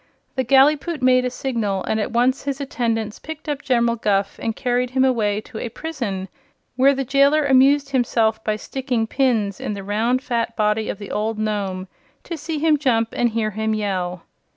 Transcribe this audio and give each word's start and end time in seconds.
The 0.35 0.43
Gallipoot 0.43 1.03
made 1.03 1.25
a 1.25 1.29
signal 1.29 1.83
and 1.83 1.99
at 1.99 2.11
once 2.11 2.45
his 2.45 2.59
attendants 2.59 3.19
picked 3.19 3.47
up 3.47 3.61
General 3.61 3.95
Guph 3.97 4.39
and 4.41 4.55
carried 4.55 4.89
him 4.89 5.05
away 5.05 5.41
to 5.41 5.59
a 5.59 5.69
prison, 5.69 6.27
where 6.75 6.95
the 6.95 7.03
jailer 7.05 7.45
amused 7.45 7.91
himself 7.91 8.43
by 8.43 8.55
sticking 8.55 9.05
pins 9.05 9.59
in 9.59 9.75
the 9.75 9.83
round 9.83 10.23
fat 10.23 10.55
body 10.55 10.89
of 10.89 10.97
the 10.97 11.11
old 11.11 11.37
Nome, 11.37 11.87
to 12.23 12.35
see 12.35 12.57
him 12.57 12.79
jump 12.79 13.09
and 13.13 13.29
hear 13.29 13.51
him 13.51 13.75
yell. 13.75 14.23